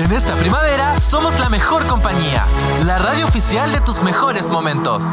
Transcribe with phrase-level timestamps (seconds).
[0.00, 2.46] En esta primavera somos la mejor compañía,
[2.86, 5.04] la radio oficial de tus mejores momentos.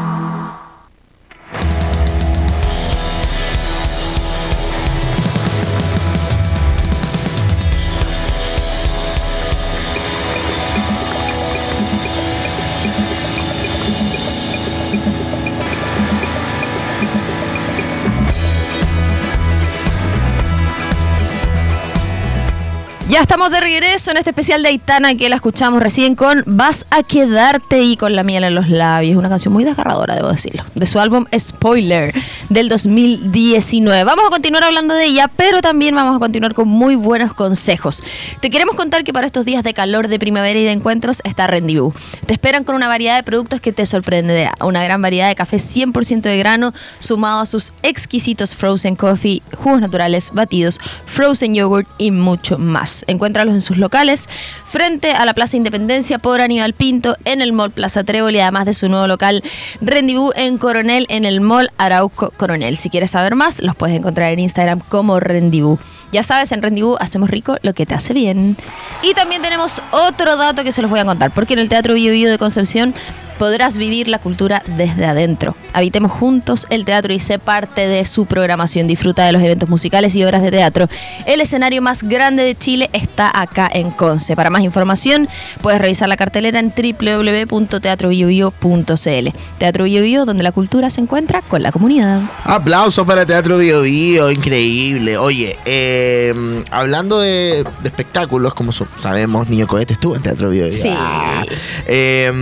[23.38, 27.04] Estamos de regreso en este especial de Aitana que la escuchamos recién con Vas a
[27.04, 29.16] quedarte y con la miel en los labios.
[29.16, 30.64] Una canción muy desgarradora, debo decirlo.
[30.74, 32.12] De su álbum Spoiler
[32.48, 34.02] del 2019.
[34.02, 38.02] Vamos a continuar hablando de ella, pero también vamos a continuar con muy buenos consejos.
[38.40, 41.46] Te queremos contar que para estos días de calor, de primavera y de encuentros está
[41.46, 41.94] Rendezvous.
[42.26, 44.52] Te esperan con una variedad de productos que te sorprenderá.
[44.60, 49.80] Una gran variedad de café 100% de grano, sumado a sus exquisitos frozen coffee, jugos
[49.80, 53.04] naturales, batidos, frozen yogurt y mucho más.
[53.28, 54.26] Encuéntralos en sus locales
[54.64, 58.72] frente a la Plaza Independencia por Aníbal Pinto en el Mall Plaza Trébol además de
[58.72, 59.42] su nuevo local
[59.82, 62.78] Rendezvous en Coronel en el Mall Arauco Coronel.
[62.78, 65.78] Si quieres saber más, los puedes encontrar en Instagram como Rendezvous.
[66.10, 68.56] Ya sabes, en Rendezvous hacemos rico lo que te hace bien.
[69.02, 71.92] Y también tenemos otro dato que se los voy a contar, porque en el Teatro
[71.92, 72.94] Bio, Bio de Concepción
[73.38, 75.56] podrás vivir la cultura desde adentro.
[75.72, 78.86] Habitemos juntos el teatro y sé parte de su programación.
[78.86, 80.88] Disfruta de los eventos musicales y obras de teatro.
[81.26, 84.36] El escenario más grande de Chile está acá en Conce.
[84.36, 85.28] Para más información,
[85.62, 89.28] puedes revisar la cartelera en www.teatrobiobio.cl.
[89.58, 92.20] Teatro Bio, Bio donde la cultura se encuentra con la comunidad.
[92.44, 95.16] Aplausos para Teatro Bio, Bio increíble.
[95.16, 100.64] Oye, eh, hablando de, de, espectáculos, como sabemos, Niño Cohete estuvo en Teatro Bio.
[100.64, 100.72] Bio.
[100.72, 100.90] Sí.
[100.92, 101.44] Ah,
[101.86, 102.32] eh,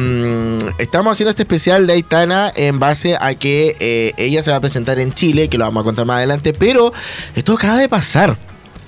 [0.86, 4.60] estamos haciendo este especial de Aitana en base a que eh, ella se va a
[4.60, 6.92] presentar en Chile, que lo vamos a contar más adelante, pero
[7.34, 8.38] esto acaba de pasar.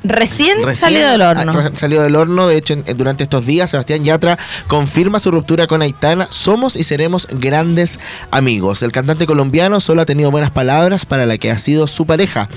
[0.04, 1.76] Recién, salido del horno.
[1.76, 6.28] Salido del horno, de hecho, durante estos días, Sebastián Yatra confirma su ruptura con Aitana.
[6.30, 7.98] Somos y seremos grandes
[8.30, 8.82] amigos.
[8.82, 12.48] El cantante colombiano solo ha tenido buenas palabras para la que ha sido su pareja.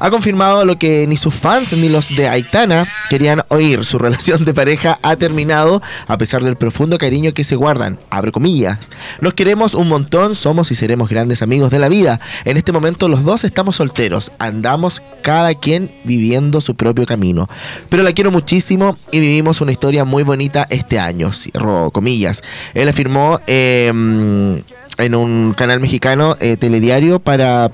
[0.00, 3.84] Ha confirmado lo que ni sus fans ni los de Aitana querían oír.
[3.84, 7.98] Su relación de pareja ha terminado a pesar del profundo cariño que se guardan.
[8.10, 8.90] Abre comillas.
[9.20, 12.20] Nos queremos un montón, somos y seremos grandes amigos de la vida.
[12.44, 14.32] En este momento los dos estamos solteros.
[14.38, 17.48] Andamos cada quien viviendo su propio camino.
[17.88, 22.42] Pero la quiero muchísimo y vivimos una historia muy bonita este año, cierro comillas.
[22.74, 27.70] Él afirmó eh, en un canal mexicano eh, telediario para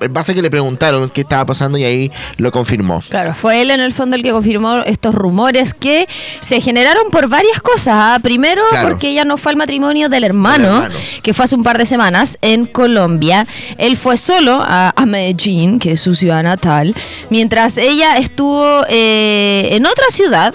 [0.00, 3.02] en base a que le preguntaron qué estaba pasando y ahí lo confirmó.
[3.08, 6.08] Claro, fue él en el fondo el que confirmó estos rumores que
[6.40, 7.94] se generaron por varias cosas.
[7.96, 8.18] ¿ah?
[8.22, 8.88] Primero, claro.
[8.88, 11.86] porque ella no fue al matrimonio del hermano, hermano, que fue hace un par de
[11.86, 13.46] semanas en Colombia.
[13.78, 16.94] Él fue solo a, a Medellín, que es su ciudad natal,
[17.30, 20.54] mientras ella estuvo eh, en otra ciudad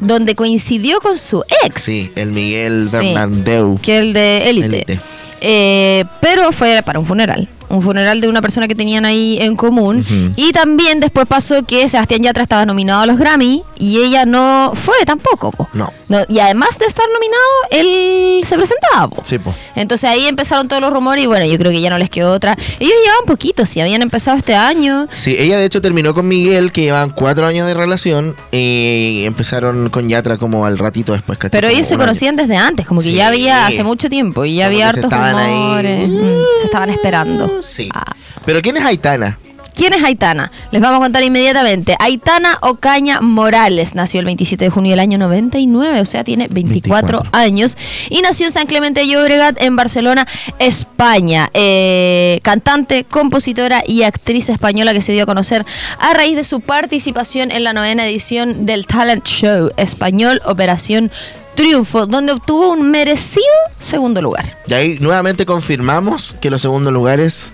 [0.00, 1.82] donde coincidió con su ex.
[1.82, 3.78] Sí, el Miguel Bernardeu.
[3.80, 5.00] Que el de Élite.
[5.42, 9.56] Eh, pero fue para un funeral un funeral de una persona que tenían ahí en
[9.56, 10.04] común.
[10.08, 10.32] Uh -huh.
[10.36, 14.72] Y también después pasó que Sebastián Yatra estaba nominado a los Grammy y ella no
[14.74, 15.50] fue tampoco.
[15.52, 15.68] Po.
[15.72, 15.92] No.
[16.08, 16.18] no.
[16.28, 19.08] Y además de estar nominado, él se presentaba.
[19.08, 19.22] Po.
[19.24, 19.54] Sí, po.
[19.74, 22.32] Entonces ahí empezaron todos los rumores y bueno, yo creo que ya no les quedó
[22.32, 22.56] otra.
[22.78, 25.06] Ellos llevaban poquito, si habían empezado este año.
[25.14, 29.88] Sí, ella de hecho terminó con Miguel, que llevaban cuatro años de relación y empezaron
[29.90, 31.38] con Yatra como al ratito después.
[31.38, 31.58] ¿cachai?
[31.60, 33.14] Pero ellos se conocían desde antes, como que Sí.
[33.14, 35.52] ya había hace mucho tiempo y ya Como había hartos estaban ahí.
[35.54, 36.08] rumores.
[36.08, 37.59] Mm, se estaban esperando.
[37.62, 37.88] Sí.
[37.94, 38.14] Ah.
[38.44, 39.38] Pero ¿quién es Aitana?
[39.74, 40.50] ¿Quién es Aitana?
[40.72, 41.96] Les vamos a contar inmediatamente.
[41.98, 47.20] Aitana Ocaña Morales nació el 27 de junio del año 99, o sea, tiene 24,
[47.20, 47.38] 24.
[47.38, 47.78] años.
[48.10, 50.26] Y nació en San Clemente de Llobregat, en Barcelona,
[50.58, 51.48] España.
[51.54, 55.64] Eh, cantante, compositora y actriz española que se dio a conocer
[55.98, 61.10] a raíz de su participación en la novena edición del Talent Show español Operación
[61.54, 63.44] Triunfo, donde obtuvo un merecido
[63.78, 64.56] segundo lugar.
[64.66, 67.50] Y ahí nuevamente confirmamos que los segundos lugares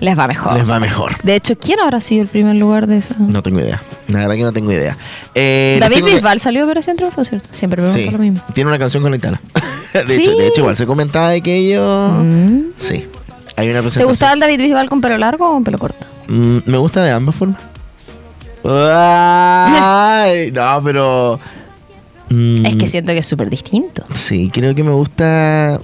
[0.00, 0.54] Les va mejor.
[0.54, 1.16] les va mejor.
[1.22, 3.14] De hecho, ¿quién habrá sido el primer lugar de eso?
[3.18, 3.82] No tengo idea.
[4.06, 4.96] La verdad que no tengo idea.
[5.34, 7.48] Eh, David tengo que- Bisbal salió de Operación Triunfo, ¿cierto?
[7.52, 8.40] Siempre me Sí, lo mismo.
[8.54, 9.40] tiene una canción con Aitana.
[9.92, 10.22] de, Sí.
[10.22, 12.12] hecho, de hecho, igual se comentaba de que ellos...
[12.14, 12.60] Mm.
[12.76, 13.06] Sí.
[13.56, 16.06] Hay una ¿Te gustaba el David Bisbal con pelo largo o con pelo corto?
[16.28, 17.60] Mm, me gusta de ambas formas.
[18.64, 21.40] Ay, no, pero...
[22.30, 24.04] mm, Es que siento que es súper distinto.
[24.14, 25.80] Sí, creo que me gusta...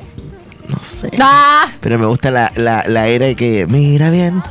[0.69, 1.11] No sé.
[1.21, 1.67] ¡Ah!
[1.81, 3.67] Pero me gusta la, la, la era de que...
[3.67, 4.43] Mira bien.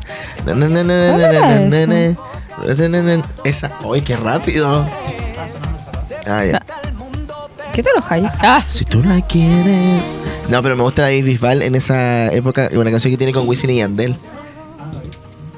[0.45, 3.71] Na, na, na, na, na, ¿Cuál na, era na, na, esa?
[3.91, 4.87] ¡Ay, qué rápido!
[6.25, 6.63] Ah, ya.
[7.73, 8.21] ¿Qué te enojas?
[8.39, 10.19] Ah, Si tú la quieres.
[10.47, 12.69] No, pero me gusta David Bisbal en esa época.
[12.73, 14.15] Una canción que tiene con Wisin y Yandel.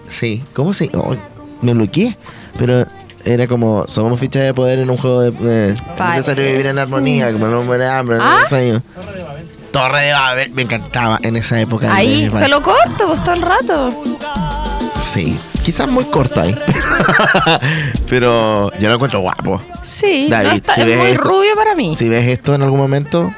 [0.07, 0.41] Sí.
[0.53, 0.89] ¿Cómo se.?
[0.93, 1.15] oh,
[1.61, 2.17] me bloqueé.
[2.57, 2.85] Pero
[3.25, 5.31] era como, somos fichas de poder en un juego de...
[5.31, 8.39] de es necesario vivir en armonía, como no muere hambre, ¿Ah?
[8.43, 8.81] no sueño.
[9.71, 11.93] Torre de Babel, me encantaba en esa época.
[11.93, 13.93] Ahí, de- pelo corto, pues todo el rato.
[14.97, 16.55] Sí, quizás muy corto ahí.
[18.09, 19.61] Pero yo lo encuentro guapo.
[19.83, 21.95] Sí, David, no está, si es ves muy esto- rubio para mí.
[21.95, 23.31] Si ves esto en algún momento...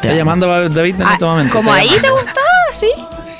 [0.00, 0.16] te Está amo.
[0.18, 1.54] llamando a David en Ah, este momento.
[1.56, 2.90] como ahí te gustaba, sí.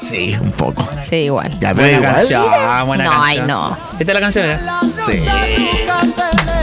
[0.02, 0.86] Sí, un poco.
[1.08, 1.50] Sí, igual.
[1.60, 2.14] Ya, pero Buena igual.
[2.14, 2.42] canción,
[2.86, 3.24] buena No, canción.
[3.24, 3.76] ay, no.
[3.98, 4.80] Esta es la canción, mira.
[5.06, 5.24] Sí.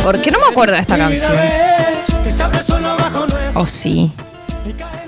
[0.03, 1.33] ¿Por qué no me acuerdo de esta canción?
[3.55, 4.11] Oh, sí.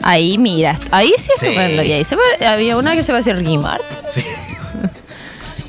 [0.01, 0.77] Ahí, mira.
[0.91, 1.45] Ahí sí Sí.
[1.47, 1.83] estupendo.
[1.83, 3.87] Y ahí se había una que se va a hacer Ricky Martin.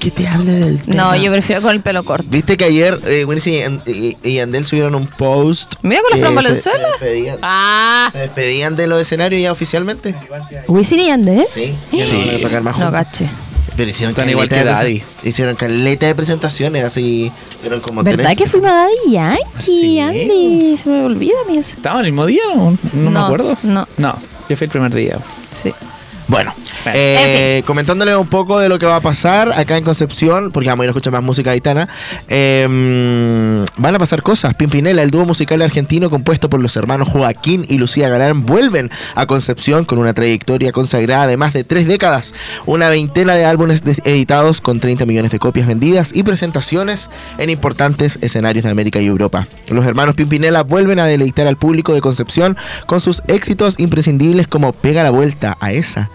[0.02, 0.96] ¿Qué te habla del tema?
[0.96, 2.26] No, yo prefiero con el pelo corto.
[2.28, 5.74] Viste que ayer eh, Wisin y, Yan- y- y Yandel subieron un post.
[5.82, 6.88] Mira con la Fran se- Valenzuela.
[6.98, 10.14] Se, despedían, Ah, se despedían de los escenarios ya oficialmente.
[10.66, 11.44] Wisin y Yandel.
[11.48, 11.72] Sí.
[11.92, 13.04] Que no tocar más No juntos.
[13.06, 13.28] caché.
[13.76, 15.02] Pero hicieron Están caleta igual que Daddy.
[15.22, 17.30] Hicieron caleta de presentaciones así.
[17.60, 18.38] Fueron como ¿Verdad tres.
[18.38, 19.98] que fuimos a Daddy Yankee, Sí.
[20.00, 20.78] Andy?
[20.82, 21.74] Se me olvida a mí eso.
[21.76, 22.42] ¿Estaba el mismo día?
[22.54, 23.56] No, no me No, acuerdo.
[23.62, 23.86] no.
[23.96, 24.14] No,
[24.48, 25.18] yo fui el primer día.
[25.62, 25.72] Sí.
[26.32, 26.96] Bueno, Bueno.
[26.98, 30.82] eh, comentándoles un poco de lo que va a pasar acá en Concepción, porque vamos
[30.82, 31.90] a ir a escuchar más música gitana.
[32.28, 32.66] eh,
[33.76, 34.54] van a pasar cosas.
[34.54, 39.26] Pimpinela, el dúo musical argentino compuesto por los hermanos Joaquín y Lucía Galán, vuelven a
[39.26, 42.34] Concepción con una trayectoria consagrada de más de tres décadas,
[42.64, 48.18] una veintena de álbumes editados con 30 millones de copias vendidas y presentaciones en importantes
[48.22, 49.46] escenarios de América y Europa.
[49.68, 52.56] Los hermanos Pimpinela vuelven a deleitar al público de Concepción
[52.86, 56.08] con sus éxitos imprescindibles como Pega la vuelta a esa.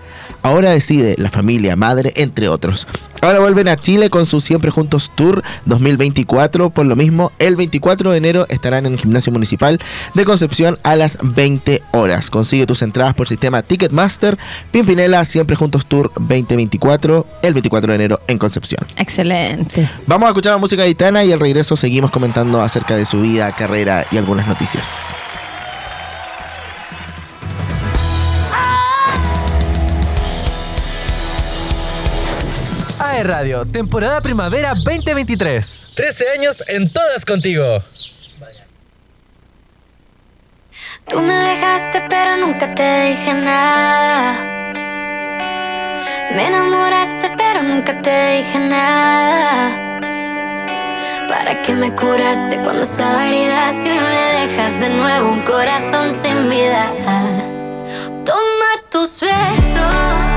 [0.47, 2.87] Ahora decide la familia, madre, entre otros.
[3.21, 6.69] Ahora vuelven a Chile con su Siempre Juntos Tour 2024.
[6.69, 9.77] Por lo mismo, el 24 de enero estarán en el Gimnasio Municipal
[10.13, 12.29] de Concepción a las 20 horas.
[12.29, 14.37] Consigue tus entradas por sistema Ticketmaster.
[14.71, 18.87] Pimpinela, Siempre Juntos Tour 2024, el 24 de enero en Concepción.
[18.95, 19.89] Excelente.
[20.05, 23.51] Vamos a escuchar la música gitana y al regreso seguimos comentando acerca de su vida,
[23.51, 25.07] carrera y algunas noticias.
[33.23, 35.89] Radio, temporada primavera 2023.
[35.95, 37.63] 13 años en todas contigo.
[41.07, 44.33] Tú me dejaste pero nunca te dije nada.
[46.35, 49.87] Me enamoraste pero nunca te dije nada.
[51.27, 56.13] ¿Para qué me curaste cuando estaba herida si hoy me dejas de nuevo un corazón
[56.15, 56.91] sin vida?
[58.25, 60.36] Toma tus besos,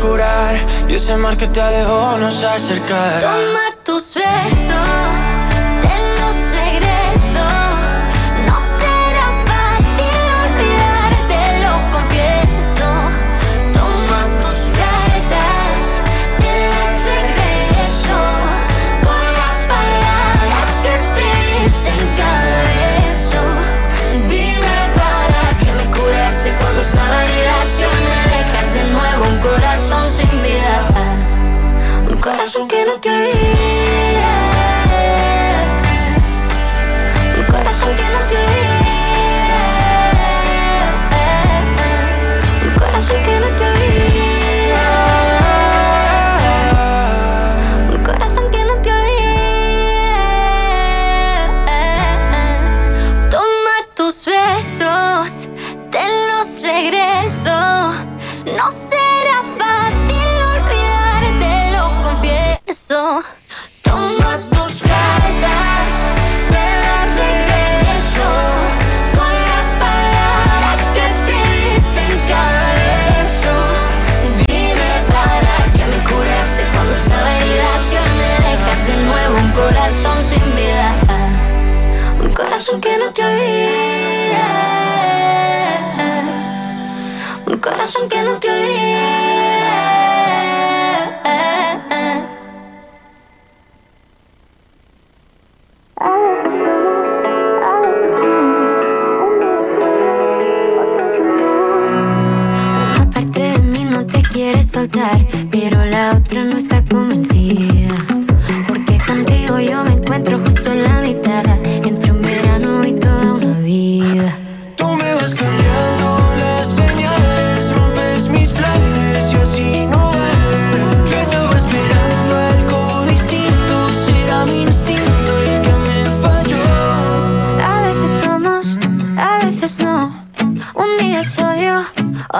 [0.00, 0.56] jurar.
[0.88, 3.20] Y ese mar que te alejó nos acercará.
[3.20, 5.29] Toma tus besos,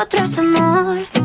[0.00, 1.19] otro es amor.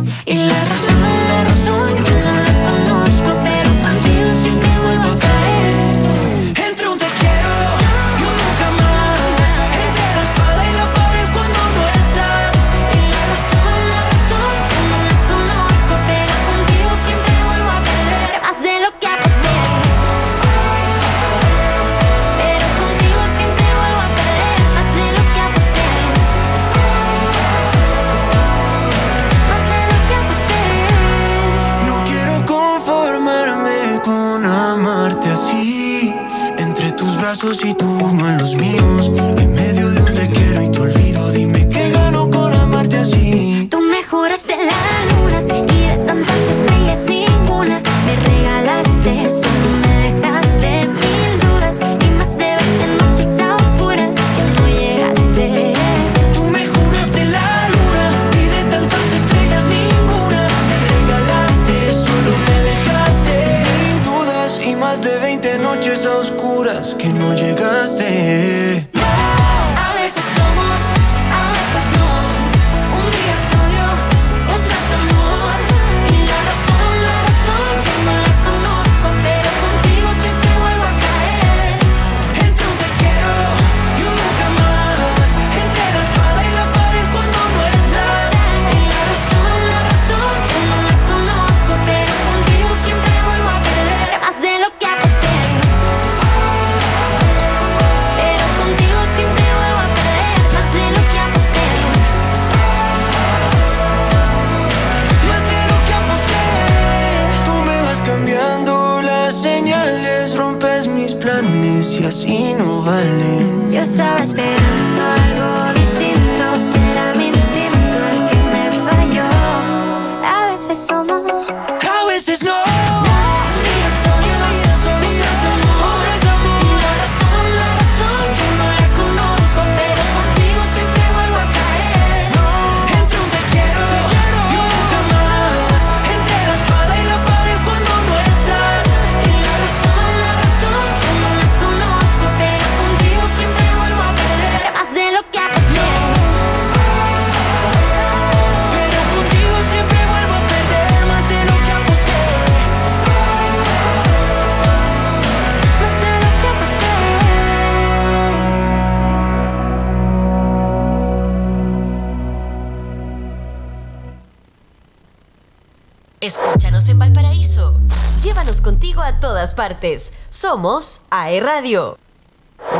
[169.65, 170.13] partes.
[170.29, 171.97] Somos AE Radio.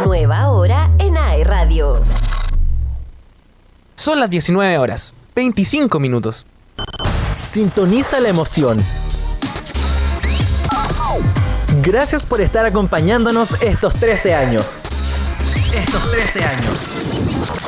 [0.05, 1.99] Nueva hora en AE Radio.
[3.95, 6.45] Son las 19 horas, 25 minutos.
[7.41, 8.85] Sintoniza la emoción.
[11.81, 14.81] Gracias por estar acompañándonos estos 13 años.
[15.73, 17.64] Estos 13 años.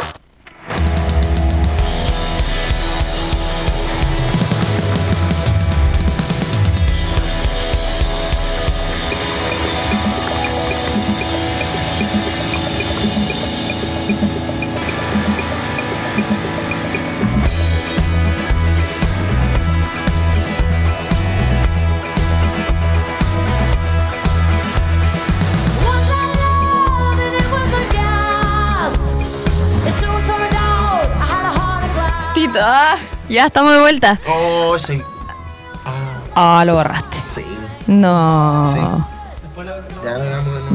[33.29, 34.19] Ya estamos de vuelta.
[34.27, 35.01] Oh, sí.
[36.35, 37.17] Ah, lo borraste.
[37.23, 37.45] Sí.
[37.87, 38.73] No.
[38.73, 38.79] Sí.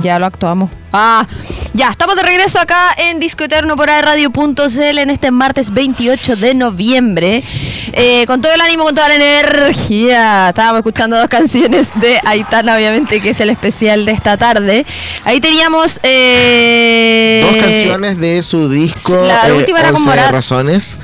[0.03, 0.71] Ya lo, actuamos.
[0.93, 1.27] Ah,
[1.73, 6.55] ya, estamos de regreso acá en Disco Eterno por Radio.cl en este martes 28 de
[6.55, 7.43] noviembre.
[7.95, 10.49] Eh, con todo el ánimo, con toda la energía.
[10.51, 14.87] Estábamos escuchando dos canciones de Aitana, obviamente, que es el especial de esta tarde.
[15.25, 16.01] Ahí teníamos.
[16.03, 19.23] Eh, dos canciones de su disco.
[19.27, 21.01] La eh, última era con Razones,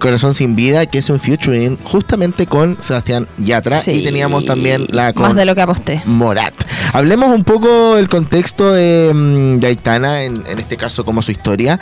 [0.00, 3.80] Corazón sin Vida, que es un featuring justamente con Sebastián Yatra.
[3.86, 5.22] Y teníamos también la con.
[5.22, 6.02] Más de lo que aposté.
[6.04, 6.54] Morat.
[6.92, 11.30] Hablemos un poco del contexto de mm, de Aitana, en, en este caso como su
[11.32, 11.78] historia.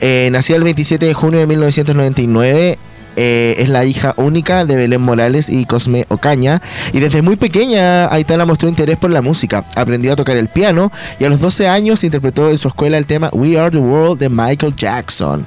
[0.00, 2.78] Eh, nacida el 27 de junio de 1999.
[3.16, 6.62] eh, es la hija única de Belén Morales y Cosme Ocaña.
[6.92, 9.64] Y desde muy pequeña, Aitana mostró interés por la música.
[9.76, 13.06] Aprendió a tocar el piano y a los 12 años interpretó en su escuela el
[13.06, 15.44] tema We Are the World de Michael Jackson.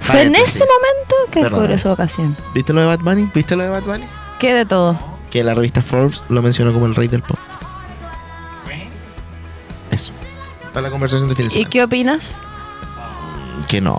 [0.00, 2.36] Fue en ese momento que descubrió su vocación.
[2.54, 3.30] ¿Viste lo de Bad Bunny?
[3.34, 4.04] ¿Viste lo de Bad Bunny?
[4.38, 4.98] ¿Qué de todo?
[5.30, 7.38] Que la revista Forbes lo mencionó como el rey del pop.
[9.90, 10.12] Eso.
[10.74, 12.42] Para la conversación de fin de ¿Y qué opinas?
[13.68, 13.98] Que no.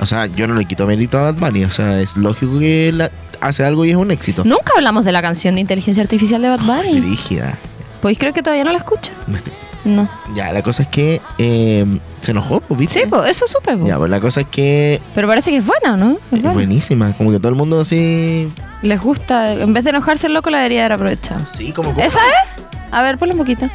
[0.00, 1.64] O sea, yo no le quito mérito a Bad Bunny.
[1.64, 4.42] O sea, es lógico que la- hace algo y es un éxito.
[4.44, 7.00] Nunca hablamos de la canción de inteligencia artificial de Bad Bunny.
[7.00, 7.56] Rígida.
[8.02, 9.10] ¿Podéis creer que todavía no la escucho?
[9.84, 10.08] No.
[10.34, 11.86] Ya, la cosa es que eh,
[12.20, 13.00] se enojó, pues, ¿viste?
[13.02, 13.76] Sí, pues eso supe.
[13.76, 13.86] po.
[13.86, 16.18] Ya, pues la cosa es que Pero parece que es buena, ¿no?
[16.32, 17.12] Es buenísima.
[17.12, 18.48] Como que todo el mundo así.
[18.82, 19.52] Les gusta.
[19.54, 21.40] En vez de enojarse el loco, la debería haber aprovechado.
[21.52, 21.90] Sí, como.
[22.00, 22.92] ¿Esa es?
[22.92, 23.68] A ver, ponle un poquito.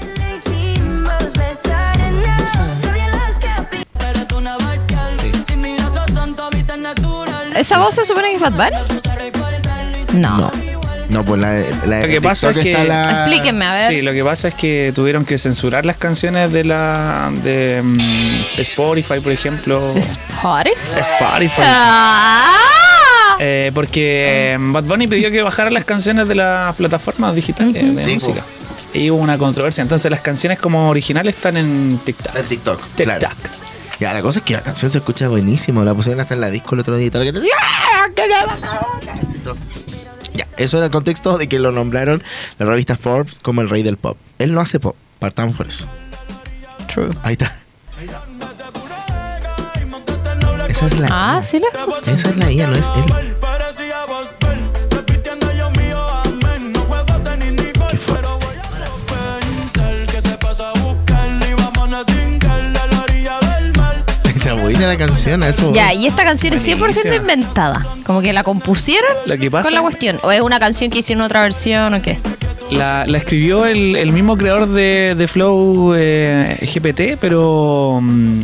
[7.56, 10.20] ¿Esa voz se supone que es Bad Bunny?
[10.20, 10.38] No.
[10.38, 10.52] No.
[11.10, 13.90] No, pues la, la Lo que pasa es que- está la- Explíquenme, a ver.
[13.90, 18.00] Sí, lo que pasa es que tuvieron que censurar las canciones de la de mm,
[18.60, 19.94] Spotify, por ejemplo.
[19.98, 20.72] ¿Spotify?
[21.00, 21.62] Spotify.
[21.66, 22.56] Ah.
[23.40, 28.02] Eh, porque mm, Bad Bunny pidió que bajaran las canciones de las plataformas digitales de
[28.02, 28.44] Sí, música.
[28.94, 29.82] Y hubo una controversia.
[29.82, 32.36] Entonces las canciones como originales están en TikTok.
[32.38, 33.04] En TikTok, TikTok.
[33.20, 33.28] claro.
[34.02, 35.84] Ya, la cosa es que la canción se escucha buenísimo.
[35.84, 37.56] La pusieron hasta en la disco el otro día y todo lo que te decía.
[37.62, 38.80] "Ah, que le pasa?".
[40.34, 42.24] Ya, eso era el contexto de que lo nombraron
[42.58, 44.18] la revista Forbes como el rey del pop.
[44.40, 45.86] Él no hace pop, partamos por eso.
[46.92, 47.12] True.
[47.22, 47.56] Ahí está.
[50.68, 51.68] Esa es la, Ah, sí la
[52.12, 53.36] esa es la IA, no es él.
[64.88, 65.72] La canción, eso.
[65.74, 67.16] Ya, y esta canción es 100% Buenísima.
[67.16, 67.86] inventada.
[68.06, 70.20] Como que la compusieron Lo que pasa con la cuestión.
[70.24, 72.18] ¿O es una canción que hicieron otra versión o qué?
[72.72, 78.42] La, la escribió el, el mismo creador de, de Flow eh, GPT, pero mm,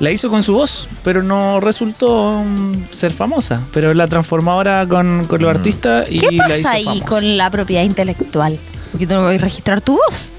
[0.00, 3.62] la hizo con su voz, pero no resultó mm, ser famosa.
[3.72, 7.06] Pero la transformó ahora con, con los artistas y ¿Qué la hizo pasa ahí famosa.
[7.06, 8.58] con la propiedad intelectual?
[8.92, 10.30] Porque tú no vas a registrar tu voz.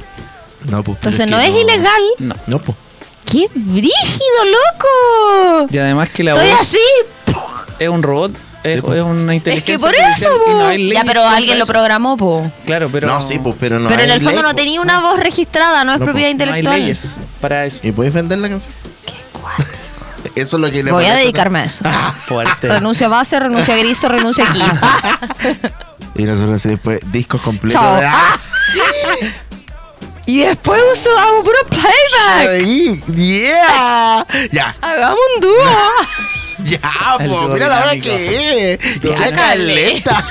[0.69, 2.01] No, pues, pero Entonces que no es ilegal.
[2.19, 2.35] No.
[2.47, 2.77] No, pues.
[3.31, 5.67] ¡Qué brígido, loco!
[5.71, 6.77] Y además que la Estoy voz así.
[7.79, 11.25] es un robot, es, Sí, es una Es inteligencia que por eso, no Ya, pero
[11.27, 12.51] alguien lo programó, po.
[12.65, 14.99] Claro, pero No, sí, pues, pero no pero en el fondo ley, no tenía una
[14.99, 16.37] voz registrada, no es No, propiedad po.
[16.45, 16.79] no hay intelectual.
[16.81, 17.79] leyes para eso.
[17.83, 18.73] ¿Y puedes vender la canción?
[20.35, 21.83] Eso es lo que le Voy a dedicarme a eso.
[22.25, 22.67] Fuerte.
[22.69, 24.61] Renuncio a base, renuncio a griso, renuncio aquí.
[26.13, 27.81] Y nosotros así después discos completos.
[27.81, 27.95] Chao.
[27.95, 28.37] de- ¡Ah!
[30.25, 32.49] Y después uso, hago puro playback.
[32.49, 34.25] Ahí, yeah.
[34.51, 35.63] Ya, Hagamos un dúo.
[36.63, 36.79] ya,
[37.17, 39.01] po, dúo mira la hora que es.
[39.01, 40.23] Ya caleta.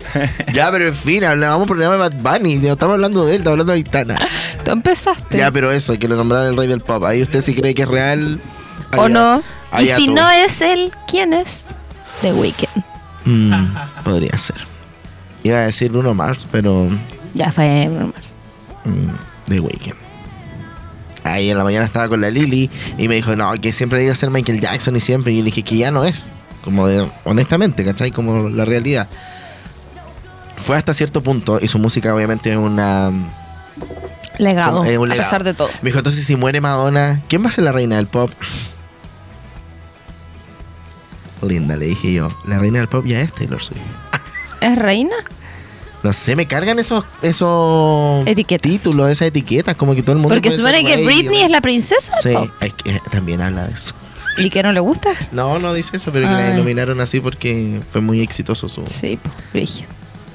[0.52, 2.56] ya, pero en fin, hablábamos por programa de Bad Bunny.
[2.56, 4.28] No estamos hablando de él, estamos hablando de Aitana.
[4.64, 5.38] Tú empezaste.
[5.38, 7.04] Ya, pero eso, que lo nombraron el rey del pop.
[7.04, 8.40] Ahí usted si cree que es real.
[8.96, 9.42] ¿O no?
[9.80, 10.14] Y si tú.
[10.14, 11.64] no es él, ¿quién es?
[12.20, 12.84] The Weeknd.
[13.24, 14.66] Mm, podría ser.
[15.42, 16.88] Iba a decir Bruno Mars, pero.
[17.34, 17.88] Ya fue.
[17.88, 18.32] Bruno Mars.
[18.84, 19.10] mm,
[19.48, 19.94] The Weeknd.
[21.24, 22.68] Ahí en la mañana estaba con la Lily
[22.98, 25.32] y me dijo, no, que siempre iba a ser Michael Jackson y siempre.
[25.32, 26.32] Y yo le dije que ya no es.
[26.64, 28.10] Como de, honestamente, ¿cachai?
[28.10, 29.08] Como la realidad.
[30.56, 33.10] Fue hasta cierto punto y su música obviamente es una...
[34.38, 34.78] Legado.
[34.78, 35.18] como- un a legado.
[35.28, 35.68] pesar de todo.
[35.82, 38.30] Me dijo, entonces si muere Madonna, ¿quién va a ser la reina del pop?
[41.42, 42.30] Linda, le dije yo.
[42.46, 43.80] La reina del pop ya es Taylor Swift.
[44.60, 45.14] ¿Es reina?
[46.02, 48.68] No sé, me cargan esos, esos Etiquetas.
[48.70, 50.34] títulos, esas etiquetas, como que todo el mundo.
[50.34, 52.12] Porque supone que Britney es la princesa.
[52.22, 53.94] Sí, es que también habla de eso.
[54.38, 55.10] ¿Y que no le gusta?
[55.30, 58.84] No, no dice eso, pero que la denominaron así porque fue muy exitoso su.
[58.86, 59.18] Sí,
[59.52, 59.84] pues.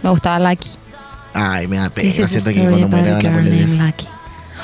[0.03, 0.69] Me gustaba Lucky.
[1.33, 2.11] Ay, me da pena.
[2.11, 3.83] Siento que cuando muera van a poner eso.
[3.83, 4.07] Lucky.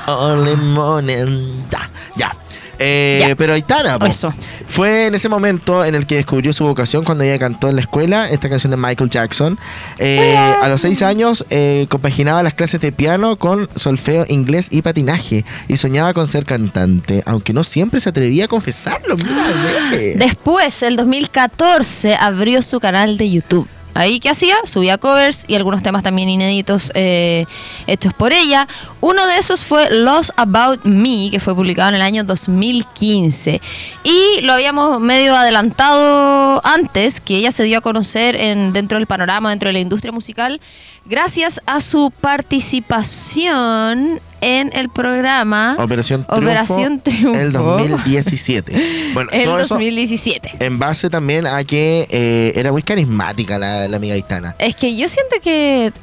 [0.07, 1.63] Only morning.
[1.71, 2.35] Ya, ya.
[2.79, 4.33] Eh, pero Aitana, po, Eso.
[4.67, 7.81] fue en ese momento en el que descubrió su vocación cuando ella cantó en la
[7.81, 9.57] escuela esta canción de Michael Jackson.
[9.99, 14.81] Eh, a los seis años eh, compaginaba las clases de piano con solfeo, inglés y
[14.81, 19.17] patinaje y soñaba con ser cantante, aunque no siempre se atrevía a confesarlo.
[19.17, 20.25] Mira.
[20.25, 23.67] Después, el 2014, abrió su canal de YouTube.
[23.95, 24.55] Ahí, ¿qué hacía?
[24.65, 27.45] Subía covers y algunos temas también inéditos eh,
[27.85, 28.67] hechos por ella.
[29.01, 33.61] Uno de esos fue Lost About Me, que fue publicado en el año 2015.
[34.03, 39.05] Y lo habíamos medio adelantado antes, que ella se dio a conocer en, dentro del
[39.05, 40.59] panorama, dentro de la industria musical,
[41.05, 47.39] gracias a su participación en el programa Operación Triunfo, Operación Triunfo.
[47.39, 48.93] el 2017.
[49.13, 50.57] Bueno, el todo eso 2017.
[50.59, 54.55] en base también a que eh, era muy carismática la, la amiga Aitana.
[54.57, 55.93] Es que yo siento que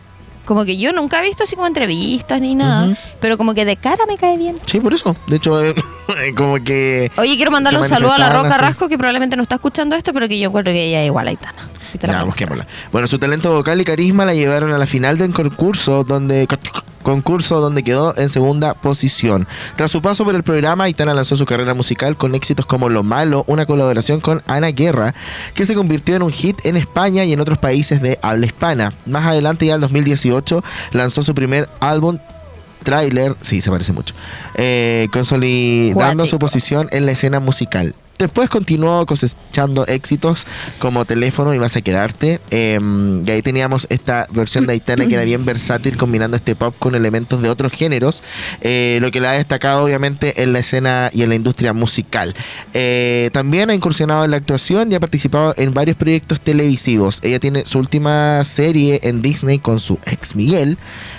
[0.50, 3.76] como que yo nunca he visto así como entrevistas ni nada, pero como que de
[3.76, 4.58] cara me cae bien.
[4.66, 5.14] Sí, por eso.
[5.28, 5.76] De hecho, eh,
[6.36, 7.08] como que...
[7.18, 8.60] Oye, quiero mandarle un saludo a la Roca así.
[8.60, 11.28] Rasco, que probablemente no está escuchando esto, pero que yo encuentro que ella es igual
[11.28, 11.68] a Aitana.
[12.00, 12.66] Ya, busquémosla.
[12.92, 16.46] Bueno, su talento vocal y carisma la llevaron a la final del concurso donde
[17.02, 19.46] concurso donde quedó en segunda posición.
[19.76, 23.02] Tras su paso por el programa, Aitana lanzó su carrera musical con éxitos como Lo
[23.02, 25.14] Malo, una colaboración con Ana Guerra,
[25.54, 28.92] que se convirtió en un hit en España y en otros países de habla hispana.
[29.06, 32.18] Más adelante, ya en 2018, lanzó su primer álbum
[32.82, 34.14] tráiler, sí, se parece mucho,
[34.54, 37.94] eh, consolidando su posición en la escena musical.
[38.20, 40.46] Después continuó cosechando éxitos
[40.78, 42.38] como Teléfono y Vas a Quedarte.
[42.50, 42.78] eh,
[43.26, 46.94] y ahí teníamos esta versión de Aitana que era bien versátil, combinando este pop con
[46.94, 48.22] elementos de otros géneros.
[48.60, 52.34] eh, lo que la ha destacado, obviamente, en la escena y en la industria musical.
[52.74, 57.20] Eh, también ha incursionado en la actuación y ha participado en varios proyectos televisivos.
[57.22, 60.76] Ella tiene su última serie en Disney con su ex Miguel,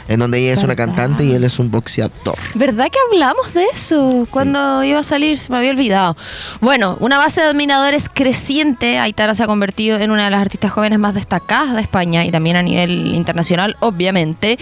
[0.08, 2.36] en donde ella es una cantante y él es un boxeador.
[2.56, 5.40] ¿Verdad que hablamos de eso cuando iba a salir?
[5.40, 6.16] Se me había olvidado.
[6.60, 9.00] Bueno, una base de admiradores creciente.
[9.00, 12.32] Aitana se ha convertido en una de las artistas jóvenes más destacadas de España y
[12.32, 14.58] también a nivel internacional, obviamente.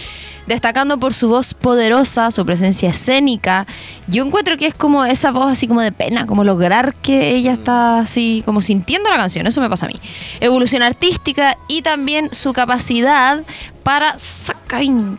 [0.48, 3.68] Destacando por su voz poderosa, su presencia escénica.
[4.08, 7.54] Yo encuentro que es como esa voz así como de pena, como lograr que ella
[7.54, 9.46] está así como sintiendo la canción.
[9.46, 9.96] Eso me pasa a mí.
[10.39, 13.44] Evolución artística y también su capacidad
[13.89, 14.15] para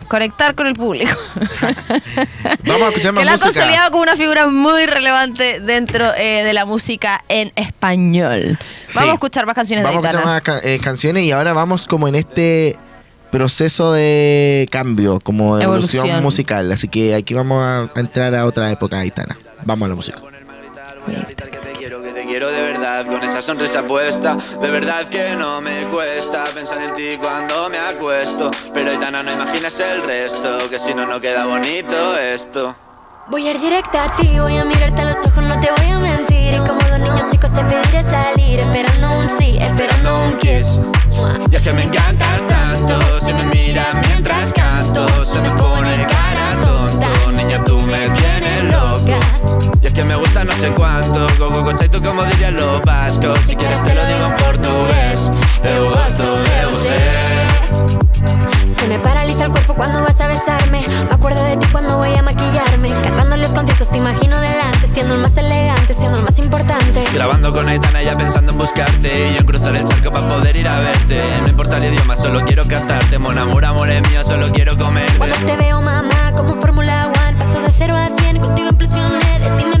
[0.07, 1.11] conectar con el público.
[2.65, 3.45] Vamos a escuchar más que la ha música.
[3.51, 8.57] consolidado como una figura muy relevante dentro eh, de la música en español.
[8.95, 9.09] Vamos Sí.
[9.09, 12.07] a escuchar más canciones Vamos de a escuchar más eh, canciones y ahora vamos como
[12.07, 12.77] en este
[13.29, 16.23] proceso de cambio, como de evolución, Evolución.
[16.23, 16.71] musical.
[16.71, 19.37] Así que aquí vamos a, entrar a otra época Aitana.
[19.65, 20.17] Vamos a la música.
[22.91, 27.69] Verdad Con esa sonrisa puesta De verdad que no me cuesta Pensar en ti cuando
[27.69, 32.75] me acuesto Pero Aitana no imaginas el resto Que si no, no queda bonito esto
[33.27, 35.91] Voy a ir directa a ti, voy a mirarte a los ojos, no te voy
[35.91, 36.53] a mentir.
[36.53, 40.79] Y como dos niños chicos te pediré salir, esperando un sí, esperando un kiss.
[41.49, 46.07] Y es que me encantas tanto Si me miras mientras canto Se me pone
[50.01, 51.27] que me gusta no sé cuánto.
[51.37, 55.29] Go, go, go, chaito, como dirían los vascos Si quieres te lo digo en portugués.
[55.63, 56.99] Eu gosto de você
[58.79, 60.83] Se me paraliza el cuerpo cuando vas a besarme.
[61.07, 62.89] Me acuerdo de ti cuando voy a maquillarme.
[63.03, 67.03] Cantando los conciertos te imagino delante, siendo el más elegante, siendo el más importante.
[67.13, 69.29] Grabando con Aitana ya pensando en buscarte.
[69.29, 71.21] Y yo en cruzar el charco para poder ir a verte.
[71.43, 73.19] No importa el idioma, solo quiero cantarte.
[73.19, 75.17] Mon amor, amor es mío, solo quiero comerte.
[75.17, 79.49] Cuando te veo, mamá, como Fórmula One, paso de 0 a 100, contigo implosioné, de
[79.57, 79.80] ti me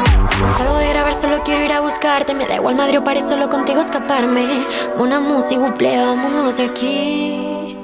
[0.57, 2.33] Salgo de grabar, solo quiero ir a buscarte.
[2.33, 4.65] Me da igual Madrid o París, solo contigo escaparme.
[4.97, 7.75] Una música, buple, vámonos aquí.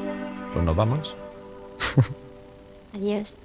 [0.53, 1.15] Pues nos vamos.
[2.95, 3.35] Adiós.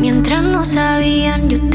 [0.00, 1.55] Mientras no sabían, yo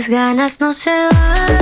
[0.00, 1.59] Estas ganas no se van.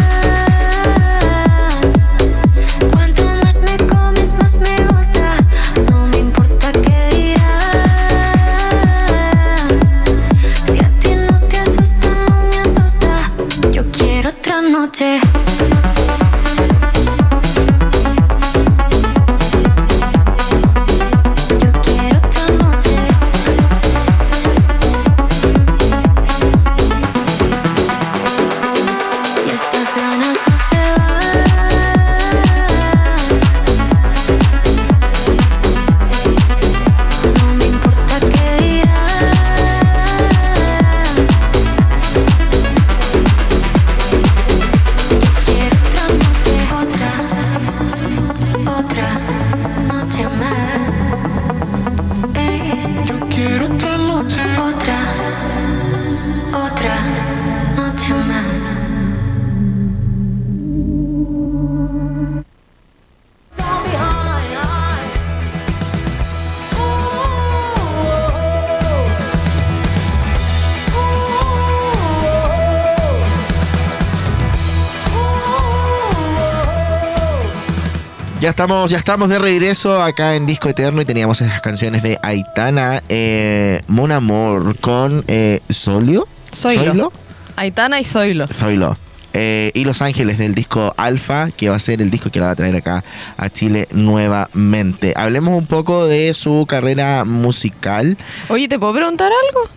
[78.49, 82.17] Ya estamos, ya estamos de regreso acá en Disco Eterno y teníamos esas canciones de
[82.23, 86.27] Aitana, eh, Mon Amor con eh, Solio.
[86.57, 87.13] Zoilo.
[87.57, 88.47] Aitana y Zoilo.
[88.49, 88.97] Zoilo.
[89.35, 92.47] Eh, y Los Ángeles del disco Alfa, que va a ser el disco que la
[92.47, 93.05] va a traer acá
[93.37, 95.13] a Chile nuevamente.
[95.15, 98.17] Hablemos un poco de su carrera musical.
[98.49, 99.69] Oye, ¿te puedo preguntar algo?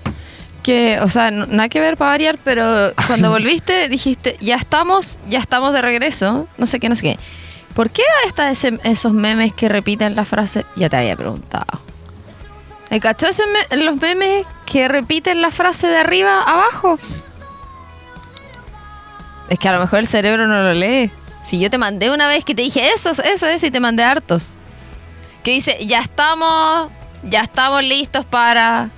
[0.63, 5.19] Que, o sea, no- nada que ver para variar, pero cuando volviste dijiste, ya estamos,
[5.29, 7.19] ya estamos de regreso, no sé qué, no sé qué.
[7.75, 10.65] ¿Por qué está ese, esos memes que repiten la frase?
[10.75, 11.79] Ya te había preguntado.
[12.89, 16.97] ¿Me cachó ese me- los memes que repiten la frase de arriba abajo?
[19.49, 21.11] Es que a lo mejor el cerebro no lo lee.
[21.43, 24.03] Si yo te mandé una vez que te dije eso, eso, eso, y te mandé
[24.03, 24.51] hartos.
[25.43, 26.89] Que dice, ya estamos,
[27.23, 28.89] ya estamos listos para...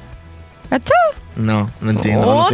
[0.70, 0.94] ¿Cachó?
[1.36, 2.26] No, no entiendo.
[2.26, 2.50] no.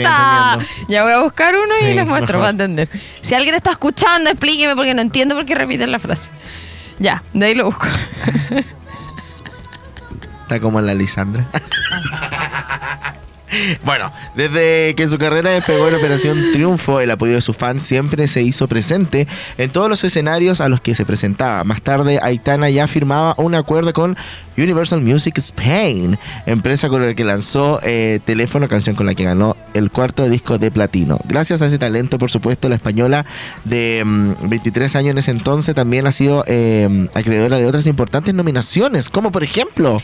[0.88, 2.40] Ya voy a buscar uno y Sí, les muestro mejor.
[2.40, 2.90] para entender.
[3.22, 6.32] Si alguien está escuchando, explíqueme porque no entiendo por qué repiten la frase.
[7.00, 7.88] Ya, de ahí lo busco.
[10.44, 11.46] Está como la Lisandra.
[13.84, 18.28] Bueno, desde que su carrera despegó en Operación Triunfo, el apoyo de sus fans siempre
[18.28, 21.64] se hizo presente en todos los escenarios a los que se presentaba.
[21.64, 24.16] Más tarde, Aitana ya firmaba un acuerdo con
[24.58, 29.56] Universal Music Spain, empresa con la que lanzó eh, Teléfono, canción con la que ganó
[29.74, 31.20] el cuarto disco de platino.
[31.26, 33.26] Gracias a ese talento, por supuesto, la española
[33.64, 38.34] de mm, 23 años en ese entonces también ha sido eh, acreedora de otras importantes
[38.34, 40.02] nominaciones, como por ejemplo...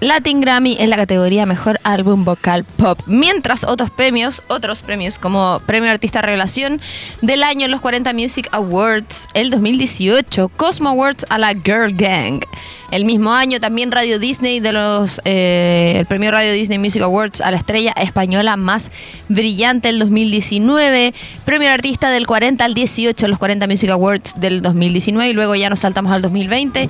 [0.00, 5.60] Latin Grammy en la categoría Mejor Álbum Vocal Pop, mientras otros premios, otros premios como
[5.66, 6.80] Premio Artista Revelación
[7.22, 12.42] del año en los 40 Music Awards el 2018, Cosmo Awards a la Girl Gang.
[12.90, 17.40] El mismo año también Radio Disney de los eh, el Premio Radio Disney Music Awards
[17.40, 18.90] a la estrella española más
[19.28, 21.12] brillante el 2019,
[21.44, 25.70] Premio Artista del 40 al 18 los 40 Music Awards del 2019 y luego ya
[25.70, 26.88] nos saltamos al 2020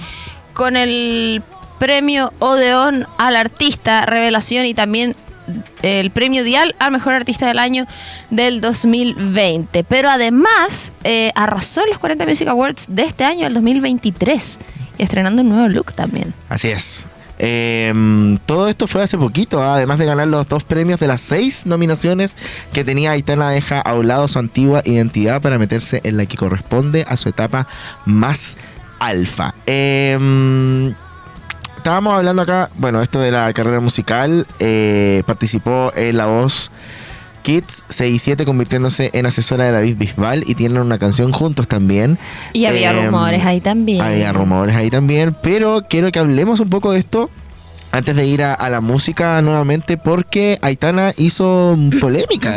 [0.52, 1.42] con el
[1.78, 5.14] premio Odeón al artista revelación y también
[5.82, 7.86] el premio Dial al mejor artista del año
[8.30, 9.84] del 2020.
[9.84, 14.58] Pero además eh, arrasó en los 40 Music Awards de este año, el 2023,
[14.98, 16.34] y estrenando un nuevo look también.
[16.48, 17.04] Así es.
[17.38, 17.92] Eh,
[18.46, 19.74] todo esto fue hace poquito, ¿ah?
[19.74, 22.34] además de ganar los dos premios de las seis nominaciones
[22.72, 26.38] que tenía Aitana deja a un lado su antigua identidad para meterse en la que
[26.38, 27.66] corresponde a su etapa
[28.06, 28.56] más
[28.98, 29.54] alfa.
[29.66, 30.94] Eh,
[31.86, 36.72] estábamos hablando acá, bueno, esto de la carrera musical, eh, participó en La Voz
[37.42, 41.68] Kids 6 y 7 convirtiéndose en asesora de David Bisbal y tienen una canción juntos
[41.68, 42.18] también.
[42.54, 44.00] Y había Eh, rumores ahí también.
[44.00, 47.30] Había rumores ahí también, pero quiero que hablemos un poco de esto
[47.92, 52.52] antes de ir a, a la música nuevamente porque Aitana hizo polémica.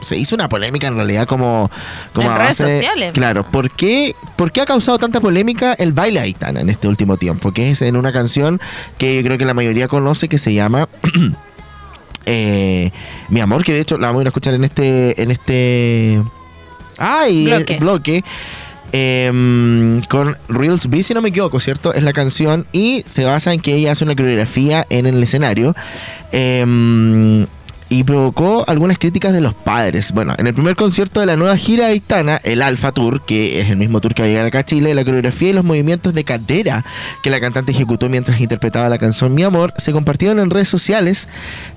[0.00, 1.70] Eh, Se hizo una polémica en realidad como,
[2.12, 3.12] como En a redes base- sociales.
[3.12, 7.16] Claro, ¿por qué, ¿por qué ha causado tanta polémica el baile Aitana en este último
[7.16, 7.52] tiempo?
[7.52, 8.60] Que es en una canción
[8.98, 10.88] que yo creo que la mayoría conoce que se llama
[12.26, 12.90] eh,
[13.28, 15.22] Mi amor, que de hecho la vamos a ir a escuchar en este.
[15.22, 16.22] En este.
[16.98, 17.44] ¡Ay!
[17.46, 17.76] Bloque.
[17.78, 18.24] bloque.
[18.92, 21.92] em, con Reels B, si no me equivoco, ¿cierto?
[21.92, 25.74] Es la canción y se basa en que ella hace una coreografía en el escenario.
[26.32, 27.46] em,
[27.90, 30.12] y provocó algunas críticas de los padres.
[30.12, 33.70] Bueno, en el primer concierto de la nueva gira Aitana, el Alpha Tour, que es
[33.70, 36.12] el mismo tour que va a llegar acá a Chile, la coreografía y los movimientos
[36.12, 36.84] de cadera
[37.22, 41.28] que la cantante ejecutó mientras interpretaba la canción Mi Amor se compartieron en redes sociales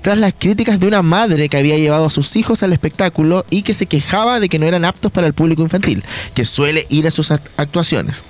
[0.02, 3.62] tras las críticas de una madre que había llevado a sus hijos al espectáculo y
[3.62, 7.06] que se quejaba de que no eran aptos para el público infantil, que suele ir
[7.06, 8.22] a sus act- actuaciones.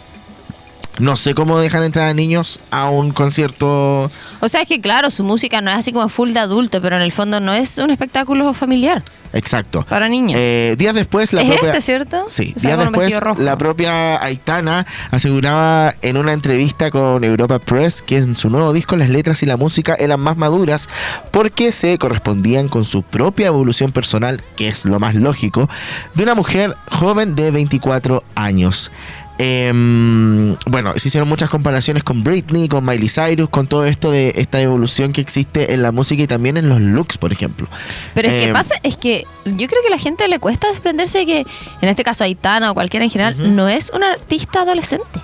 [0.99, 5.11] No sé cómo dejan entrar a niños a un concierto O sea, es que claro,
[5.11, 7.79] su música no es así como full de adulto, pero en el fondo no es
[7.79, 9.03] un espectáculo familiar
[9.33, 9.85] exacto.
[9.89, 10.39] para niños.
[10.41, 11.71] Eh, días después, la ¿Es propia...
[11.71, 12.25] este, cierto?
[12.29, 18.03] Sí, O sea, días después, la propia Aitana aseguraba en una entrevista con Europa Press
[18.03, 20.89] que en su nuevo disco las letras y la música eran más maduras
[21.31, 25.69] porque se correspondían con su propia evolución personal, que es lo más lógico,
[26.15, 28.91] de una mujer joven de 24 años.
[29.39, 34.33] Em, bueno, se hicieron muchas comparaciones con Britney, con Miley Cyrus, con todo esto de
[34.37, 37.67] esta evolución que existe en la música y también en los looks, por ejemplo.
[38.15, 40.69] Pero es que Em, pasa, es que yo creo que a la gente le cuesta
[40.69, 41.39] desprenderse de que,
[41.81, 45.21] en este caso Aitana o cualquiera en general, no es un artista adolescente.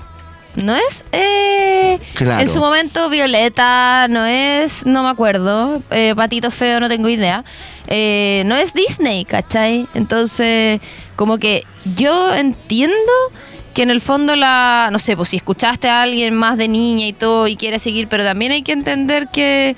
[0.57, 2.41] No es eh, Claro.
[2.41, 7.45] en su momento Violeta, no es, no me acuerdo, eh, Patito Feo, no tengo idea.
[7.87, 9.87] Eh, no es Disney, ¿cachai?
[9.95, 10.81] Entonces,
[11.15, 11.65] como que
[11.97, 12.97] yo entiendo
[13.79, 17.07] que en el fondo la, no sé, pues si escuchaste a alguien más de niña
[17.07, 19.77] y todo y quiere seguir, pero también hay que entender que,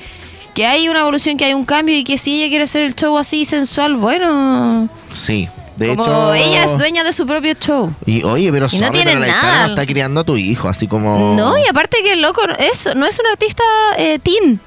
[0.55, 2.95] que hay una evolución, que hay un cambio y que si ella quiere hacer el
[2.95, 6.35] show así sensual, bueno, Sí, de como hecho...
[6.35, 7.93] ella es dueña de su propio show.
[8.07, 9.67] Y oye, pero, Y no tiene pero la Aitana nada.
[9.67, 11.35] está criando a tu hijo, así como...
[11.37, 12.41] No, y aparte que loco,
[12.73, 13.63] eso, no es un artista
[13.99, 14.59] eh, teen.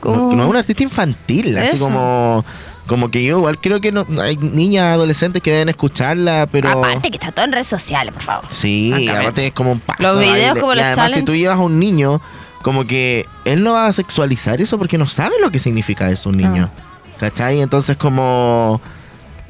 [0.00, 2.42] Como- No, no es un artista infantil, así como...
[2.88, 6.70] Como que yo igual creo que no, hay niñas adolescentes que deben escucharla, pero...
[6.70, 8.44] Aparte que está todo en redes sociales, por favor.
[8.48, 10.02] Sí, aparte es como un paso.
[10.02, 10.60] Los videos baile.
[10.60, 12.20] como y los además si tú llevas a un niño,
[12.62, 16.30] como que él no va a sexualizar eso porque no sabe lo que significa eso
[16.30, 16.70] un niño.
[17.20, 17.60] ¿Cachai?
[17.60, 18.80] Entonces como...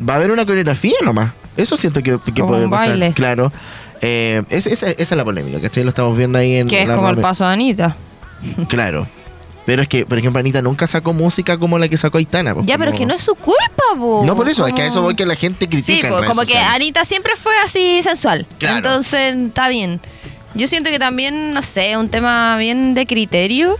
[0.07, 1.33] Va a haber una coreografía nomás.
[1.57, 2.89] Eso siento que, que Como puede un pasar.
[2.91, 3.13] baile.
[3.15, 3.53] Claro.
[4.01, 5.83] Eh, es- esa, esa es la polémica, ¿cachai?
[5.85, 6.69] Lo estamos viendo ahí en...
[6.69, 7.97] Que es la como el paso de Anita.
[8.69, 9.07] Claro.
[9.69, 12.55] Pero es que, por ejemplo, Anita nunca sacó música como la que sacó Aitana.
[12.55, 14.23] pues, Ya, pero es que no es su culpa, po.
[14.25, 16.17] No, por eso, es que a eso voy que la gente critica Sí, en po,
[16.21, 16.57] redes como que.
[16.57, 18.47] Anita siempre fue así sensual.
[18.59, 18.77] Claro.
[18.79, 20.01] Entonces, está bien.
[20.55, 23.77] Yo siento que también, no sé, un tema bien de criterio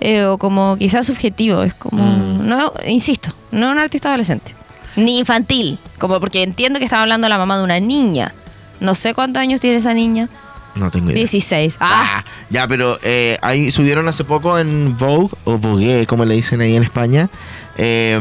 [0.00, 1.62] eh, o como quizás subjetivo.
[1.62, 2.46] Es como, Mm.
[2.46, 4.54] no, insisto, no es un artista adolescente.
[4.94, 5.78] Ni infantil.
[5.98, 8.34] Como porque entiendo que estaba hablando la mamá de una niña.
[8.78, 10.28] No sé cuántos años tiene esa niña.
[10.76, 11.18] No tengo idea.
[11.18, 11.76] 16.
[11.80, 16.34] Ah, Ah, ya, pero eh, ahí subieron hace poco en Vogue, o Vogue, como le
[16.34, 17.28] dicen ahí en España,
[17.76, 18.18] eh,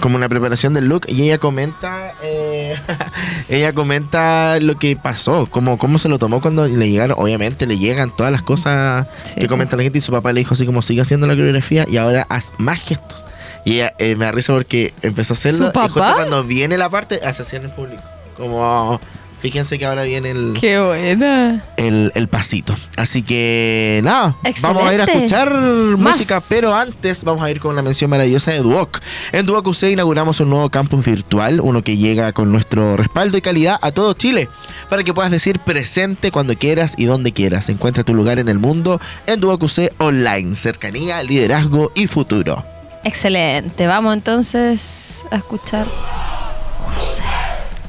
[0.00, 2.74] como una preparación del look, y ella comenta, eh,
[3.48, 7.78] ella comenta lo que pasó, cómo, cómo se lo tomó cuando le llegaron, obviamente le
[7.78, 9.40] llegan todas las cosas Sí.
[9.40, 11.86] que comenta la gente, y su papá le dijo así como sigue haciendo la coreografía
[11.88, 13.24] y ahora haz más gestos.
[13.64, 16.76] Y ella eh, me da risa porque empezó a hacerlo, ¿Su y justo cuando viene
[16.78, 18.02] la parte, hace así en el público.
[18.36, 19.00] Como,
[19.42, 21.64] fíjense que ahora viene el qué buena.
[21.76, 22.74] el, el pasito.
[22.96, 24.62] Así que nada, Excelente.
[24.78, 26.12] vamos a ir a escuchar Más.
[26.14, 29.00] música, pero antes vamos a ir con una mención maravillosa de Duoc.
[29.32, 33.42] En Duoc UC inauguramos un nuevo campus virtual, uno que llega con nuestro respaldo y
[33.42, 34.48] calidad a todo Chile,
[34.88, 37.68] para que puedas decir presente cuando quieras y donde quieras.
[37.68, 42.64] Encuentra tu lugar en el mundo en Duoc UC Online, cercanía, liderazgo y futuro.
[43.04, 43.88] Excelente.
[43.88, 45.86] Vamos entonces a escuchar.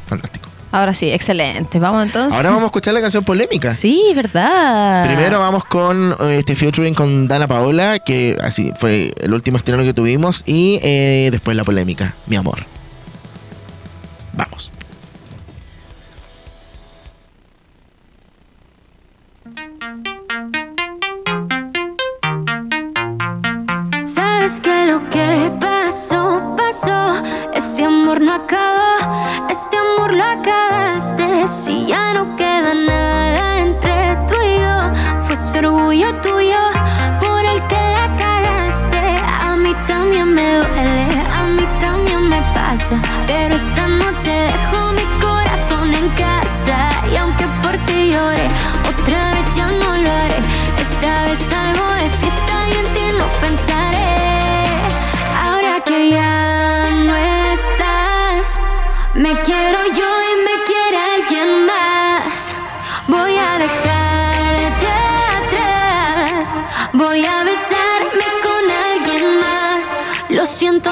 [0.07, 0.42] Fantástico.
[0.73, 1.77] Ahora sí, excelente.
[1.77, 2.33] Vamos entonces.
[2.33, 3.71] Ahora vamos a escuchar la canción polémica.
[3.71, 5.05] Sí, verdad.
[5.05, 9.83] Primero vamos con eh, este featuring con Dana Paola, que así fue el último estreno
[9.83, 12.65] que tuvimos, y eh, después la polémica, mi amor.
[14.33, 14.71] Vamos.
[24.03, 27.13] Sabes que lo que pasó, pasó.
[27.53, 28.72] Este amor no acabó,
[29.49, 31.47] este amor lo acabaste.
[31.47, 36.61] Si ya no queda nada entre tú y yo, fue ese orgullo tuyo
[37.19, 39.01] por el que la cagaste.
[39.41, 41.07] A mí también me duele,
[41.39, 42.95] a mí también me pasa.
[43.27, 46.89] Pero esta noche dejo mi corazón en casa.
[47.11, 48.47] Y aunque por ti llore,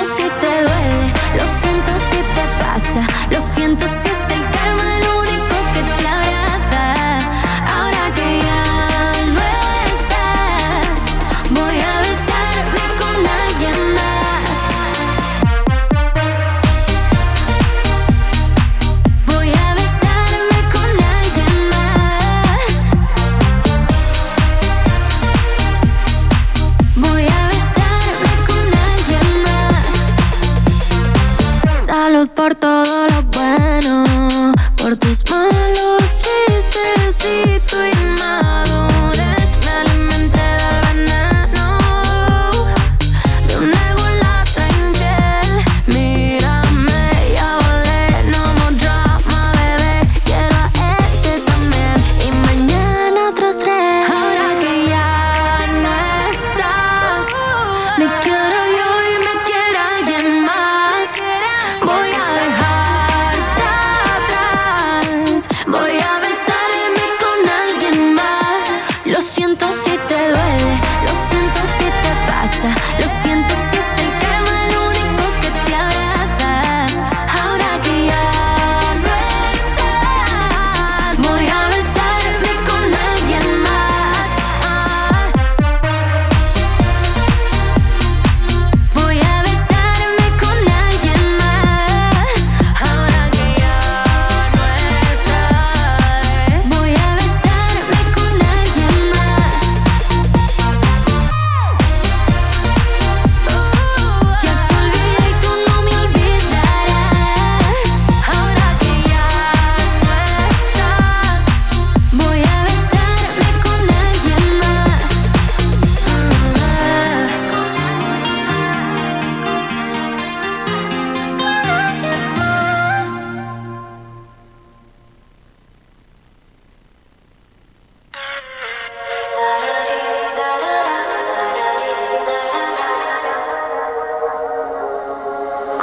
[0.03, 4.90] si te duele, lo siento si te pasa, lo siento si es el karma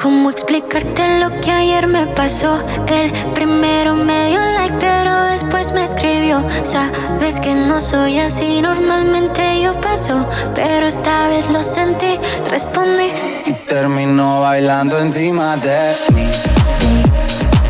[0.01, 2.57] ¿Cómo explicarte lo que ayer me pasó?
[2.86, 6.46] El primero me dio like, pero después me escribió.
[6.62, 10.20] Sabes que no soy así, normalmente yo paso,
[10.55, 12.16] pero esta vez lo sentí,
[12.49, 13.11] respondí.
[13.44, 16.30] y terminó bailando encima de mí.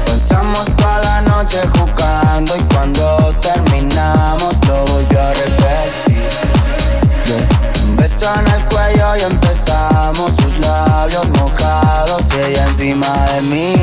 [0.05, 6.29] Pasamos toda la noche jugando y cuando terminamos lo volvió a repetir.
[7.85, 13.75] Un beso en el cuello y empezamos sus labios mojados y ella encima de mí,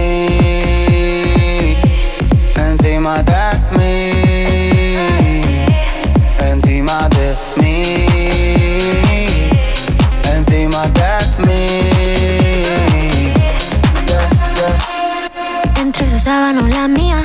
[2.56, 3.34] encima de
[3.78, 4.12] mí.
[7.58, 8.06] mí.
[10.36, 11.10] Encima de
[11.46, 11.68] mí.
[14.08, 15.82] Yeah, yeah.
[15.82, 17.20] Entre sus sábanas la mía,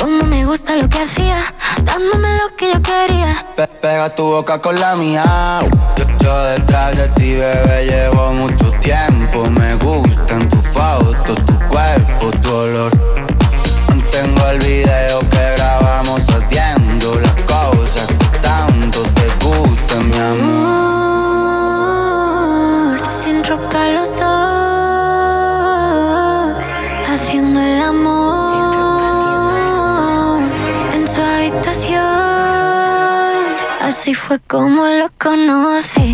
[0.00, 1.38] como me gusta lo que hacía,
[1.82, 3.34] dándome lo que yo quería.
[3.56, 5.24] Pe- pega tu boca con la mía.
[5.96, 9.48] Yo, yo detrás de ti, bebé, llevo mucho tiempo.
[9.50, 10.13] Me gustan
[10.74, 11.34] tu
[11.68, 12.90] cuerpo, tu olor.
[14.10, 20.64] Tengo el video que grabamos haciendo las cosas que tanto te gustan, mi amor.
[22.96, 24.24] Amor, sin ropa los dos,
[27.08, 28.54] haciendo el amor
[30.92, 32.02] en su habitación.
[33.80, 36.13] Así fue como lo conocí.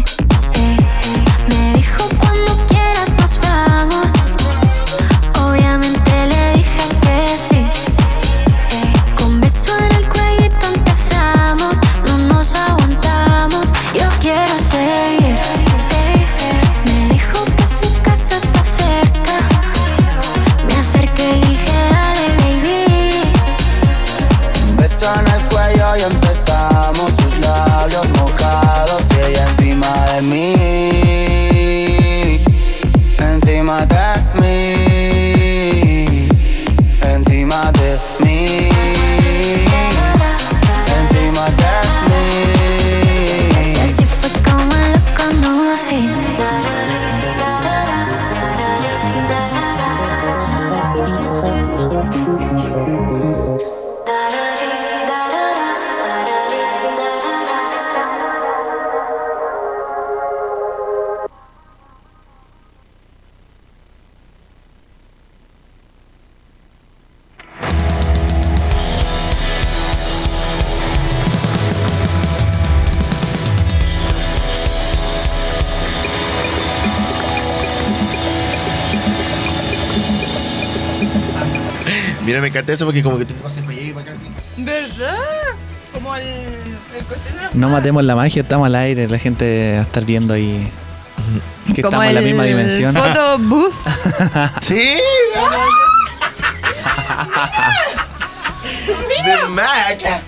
[82.60, 84.26] Encanta eso porque como que tú te pasas para allá y para acá así.
[84.58, 85.16] ¿Verdad?
[85.92, 89.72] Como el, el cuestión de los No matemos la magia, estamos al aire, la gente
[89.74, 90.70] va a estar viendo ahí
[91.74, 92.94] que Como estamos en la el misma dimensión.
[92.94, 93.74] Photo booth.
[94.62, 94.98] Sí.
[99.50, 100.22] Mac.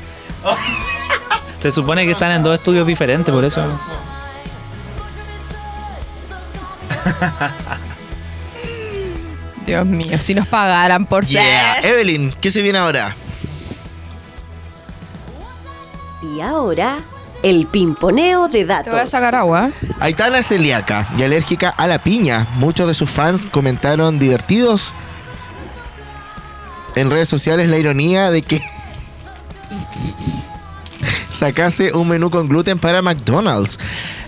[1.59, 3.63] Se supone que están en dos estudios diferentes, por eso.
[9.81, 11.81] Dios mío, si nos pagaran por Yeah.
[11.83, 11.93] ser.
[11.93, 13.15] Evelyn, ¿qué se viene ahora?
[16.37, 16.99] Y ahora,
[17.43, 19.11] el pimponeo de Te voy a datos.
[19.11, 19.71] sacar agua.
[20.01, 22.47] Aitana es celíaca y alérgica a la piña.
[22.57, 24.95] Muchos de sus fans comentaron divertidos
[26.95, 28.61] en redes sociales la ironía de que
[31.31, 33.79] sacase un menú con gluten para McDonald's.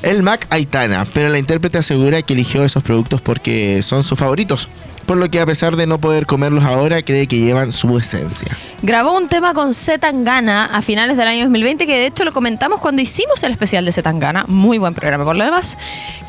[0.02, 4.68] El Mac Aitana, pero la intérprete asegura que eligió esos productos porque son sus favoritos.
[5.06, 8.56] Por lo que a pesar de no poder comerlos ahora, cree que llevan su esencia.
[8.82, 12.80] Grabó un tema con Zetangana a finales del año 2020, que de hecho lo comentamos
[12.80, 15.76] cuando hicimos el especial de Zetangana, muy buen programa por lo demás,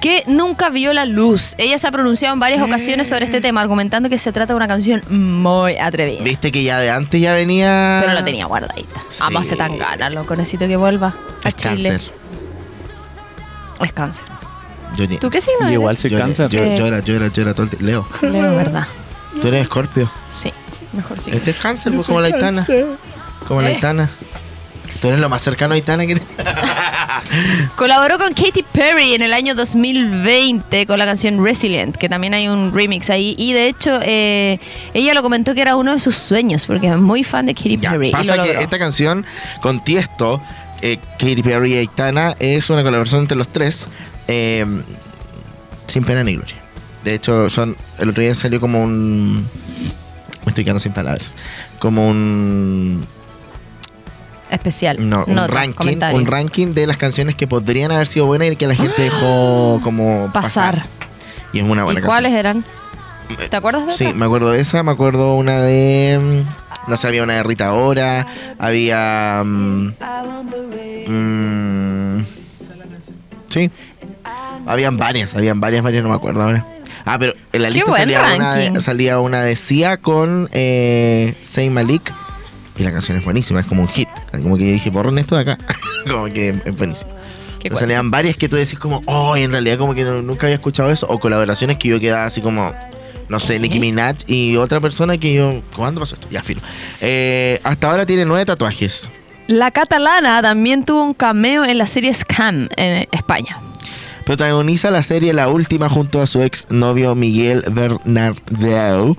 [0.01, 1.55] que nunca vio la luz.
[1.57, 4.57] Ella se ha pronunciado en varias ocasiones sobre este tema, argumentando que se trata de
[4.57, 6.23] una canción muy atrevida.
[6.23, 7.99] Viste que ya de antes ya venía.
[8.01, 9.01] Pero la tenía guardadita.
[9.21, 11.89] Amo a Zetangana, loco, necesito que vuelva a Es Chile.
[11.89, 12.11] cáncer.
[13.81, 14.25] Es cáncer.
[14.95, 15.73] Yo ni- ¿Tú qué signo Yo eres?
[15.73, 16.49] igual soy yo, cáncer.
[16.49, 16.75] Yo, Eh.
[16.77, 17.85] llora, llora, llora todo el tiempo.
[17.85, 18.87] Leo, Leo, ¿verdad?
[19.41, 20.09] tú eres escorpio.
[20.31, 20.51] Sí,
[20.93, 21.31] mejor sí.
[21.33, 22.65] Este es cáncer, pues, como la Aitana.
[23.47, 23.75] Como la Eh.
[23.75, 24.09] Aitana.
[25.01, 26.21] Tú eres lo más cercano a Aitana que te...
[27.75, 32.47] Colaboró con Katy Perry en el año 2020 con la canción Resilient, que también hay
[32.47, 33.35] un remix ahí.
[33.37, 34.59] Y de hecho, eh,
[34.93, 37.77] ella lo comentó que era uno de sus sueños, porque es muy fan de Katy
[37.77, 38.09] Ya, Perry.
[38.09, 38.61] y pasa lo que logró.
[38.63, 39.25] esta canción
[39.61, 40.41] con Tiesto,
[40.81, 43.87] eh, Katy Perry y Aitana, es una colaboración entre los tres.
[44.27, 44.65] Eh,
[45.87, 46.55] sin pena ni gloria.
[47.03, 49.47] De hecho, son el otro día salió como un...
[50.45, 51.35] Me estoy quedando sin palabras.
[51.79, 53.05] Como un...
[54.49, 54.97] Especial.
[55.09, 56.17] No, un Nota, ranking, comentario.
[56.17, 59.79] un ranking de las canciones que podrían haber sido buenas y que la gente dejó
[59.83, 60.85] como Pasar.
[61.51, 62.63] Y es una ¿Y buena cuáles canción.
[62.63, 63.49] eran?
[63.49, 64.13] ¿Te acuerdas de Sí, esa?
[64.13, 66.43] me acuerdo de esa, me acuerdo una de.
[66.87, 68.27] No sé, había una de Rita Ora,
[68.59, 69.41] había.
[69.43, 69.93] mm,
[71.07, 72.25] mm,
[73.49, 73.71] sí.
[74.65, 76.65] Habían varias, habían varias, varias, no me acuerdo ahora.
[77.05, 81.35] Ah, pero en la Qué lista salía una, de, salía una de Sia con eh,
[81.43, 82.11] Zayn Malik.
[82.77, 84.09] Y la canción es buenísima, es como un hit.
[84.41, 85.57] Como que yo dije, borren esto de acá.
[86.09, 87.11] como que es buenísimo.
[87.61, 90.55] Pero salían varias que tú decís como, oh, en realidad como que no- nunca había
[90.55, 91.07] escuchado eso.
[91.09, 92.73] O colaboraciones que yo quedaba así como,
[93.29, 96.27] no sé, Nicki Minaj y otra persona que yo, ¿cuándo pasó esto?
[96.29, 96.61] Ya, filo.
[97.01, 99.09] Eh, hasta ahora tiene nueve tatuajes.
[99.47, 103.57] La catalana también tuvo un cameo en la serie Scam en España.
[104.25, 109.15] Protagoniza la serie La Última junto a su ex novio Miguel Bernardeu,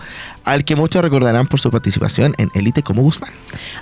[0.47, 3.33] al que muchos recordarán por su participación en Elite como Guzmán.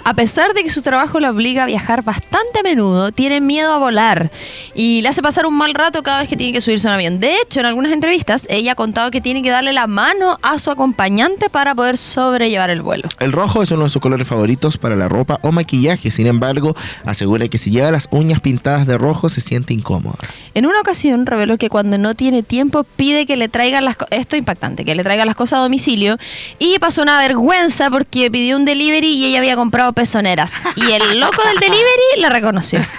[0.03, 3.73] A pesar de que su trabajo la obliga a viajar bastante a menudo, tiene miedo
[3.73, 4.33] a volar
[4.75, 6.95] y le hace pasar un mal rato cada vez que tiene que subirse a un
[6.95, 7.21] avión.
[7.21, 10.59] De hecho, en algunas entrevistas, ella ha contado que tiene que darle la mano a
[10.59, 13.09] su acompañante para poder sobrellevar el vuelo.
[13.21, 16.75] El rojo es uno de sus colores favoritos para la ropa o maquillaje, sin embargo,
[17.05, 20.19] asegura que si lleva las uñas pintadas de rojo se siente incómoda.
[20.55, 24.19] En una ocasión reveló que cuando no tiene tiempo pide que le traigan las cosas,
[24.19, 26.17] esto es impactante, que le traigan las cosas a domicilio
[26.59, 30.62] y pasó una vergüenza porque pidió un delivery y ella había comprado pezoneras.
[30.76, 32.80] Y el loco del delivery la reconoció.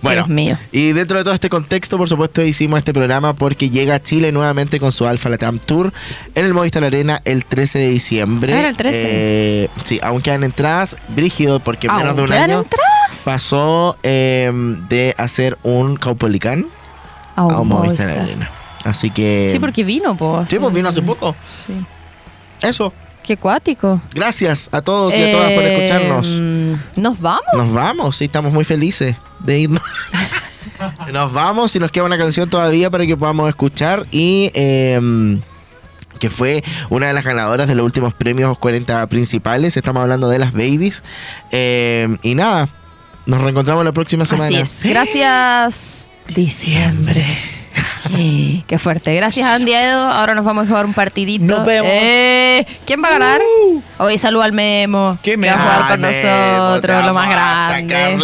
[0.00, 0.58] Bueno, Dios mío.
[0.70, 4.30] y dentro de todo este contexto, por supuesto, hicimos este programa porque llega a Chile
[4.30, 5.92] nuevamente con su Alfa Latam Tour
[6.36, 8.54] en el Movistar Arena el 13 de diciembre.
[8.54, 9.00] Ah, era el 13.
[9.04, 13.22] Eh, sí, aún quedan entradas, brígido, porque en ¿Aún menos de un año entradas?
[13.24, 14.50] pasó eh,
[14.88, 16.66] de hacer un Caupolicán
[17.34, 18.24] A a un un Movistar Movistar.
[18.24, 18.50] Arena.
[18.86, 19.48] Así que.
[19.50, 20.48] Sí, porque vino, pues.
[20.48, 21.34] Sí, pues vino hace poco.
[21.50, 21.74] Sí.
[22.62, 22.92] Eso.
[23.22, 24.00] Qué cuático.
[24.14, 26.28] Gracias a todos y a todas por escucharnos.
[26.94, 27.46] ¿Nos vamos?
[27.54, 29.82] Nos vamos, sí, estamos muy felices de irnos.
[31.12, 35.40] nos vamos y nos queda una canción todavía para que podamos escuchar y eh,
[36.20, 39.76] que fue una de las ganadoras de los últimos premios 40 principales.
[39.76, 41.02] Estamos hablando de las babies.
[41.50, 42.68] Eh, y nada,
[43.26, 44.46] nos reencontramos la próxima semana.
[44.46, 44.82] Así es.
[44.84, 46.10] Gracias.
[46.28, 47.24] Diciembre.
[48.66, 49.14] Qué fuerte.
[49.14, 50.08] Gracias, Andy Edo.
[50.08, 51.44] Ahora nos vamos a jugar un partidito.
[51.44, 51.88] Nos vemos.
[51.90, 53.40] Eh, ¿Quién va a ganar?
[53.98, 55.18] Hoy saludo al Memo.
[55.22, 56.08] ¿Qué que va a jugar con Ah,
[56.72, 58.16] nosotros, lo más grande.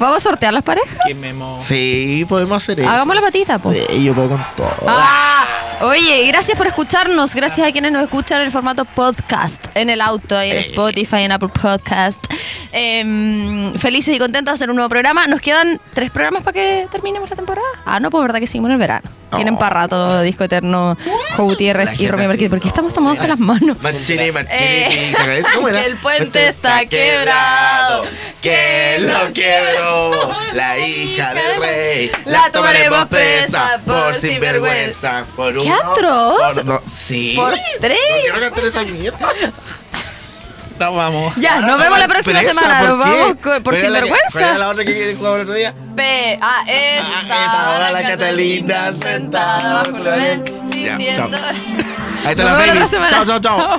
[0.00, 0.96] ¿Vamos a sortear las parejas?
[1.06, 1.58] Qué memo.
[1.60, 2.88] Sí, podemos hacer eso.
[2.88, 3.70] Hagamos la patita, po.
[3.72, 4.72] Sí, yo puedo con todo.
[4.88, 5.44] Ah,
[5.82, 7.34] oye, gracias por escucharnos.
[7.34, 11.32] Gracias a quienes nos escuchan en el formato podcast, en el auto, en Spotify, en
[11.32, 12.24] Apple Podcast.
[12.72, 15.26] Em, felices y contentos de hacer un nuevo programa.
[15.26, 17.66] Nos quedan tres programas para que terminemos la temporada.
[17.84, 19.08] Ah, no, pues verdad que seguimos en el verano.
[19.36, 20.96] Tienen para rato Disco Eterno,
[21.36, 22.50] Jo Gutiérrez y Romeo así, Marquez.
[22.50, 23.80] porque estamos tomados con las manos.
[23.80, 25.14] Manchini, manchini, Eh,
[25.86, 28.02] el puente está quebrado,
[28.40, 32.10] que lo quebró la hija del rey.
[32.24, 35.24] La tomaremos presa por sinvergüenza.
[35.36, 36.54] Por ¡Qué uno, atroz!
[36.54, 36.82] por dos.
[36.92, 37.34] Sí.
[37.36, 37.98] Por tres.
[38.10, 39.18] No quiero cantar esa mierda.
[40.78, 41.34] No, vamos.
[41.36, 42.80] Ya, nos vemos la próxima Presa, semana.
[42.82, 43.20] Nos ¿por qué?
[43.20, 44.38] vamos con- por ¿Cuál era la que- sinvergüenza.
[44.38, 45.74] ¿Cuál era la otra que quieren jugar el otro día?
[45.94, 46.38] P.
[46.40, 47.20] Ah, esta.
[47.20, 50.42] estaba la Catalina sentada bajo el.
[52.24, 52.76] Ahí está la la baby.
[52.78, 53.78] próxima Chao, chao, chao.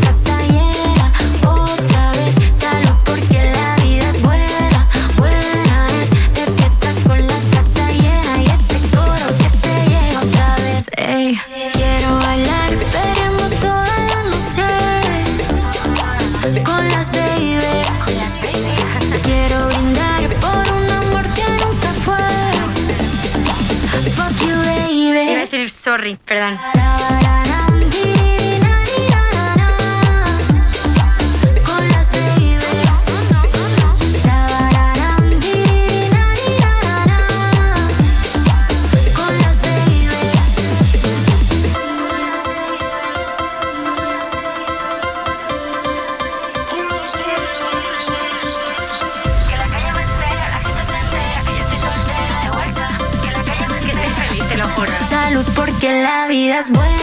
[25.81, 26.59] sorry, perdón.
[56.01, 57.00] La vida es buena.